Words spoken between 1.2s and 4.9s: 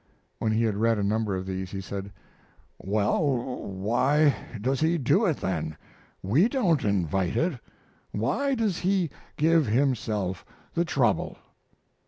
of these he said: "Well, why does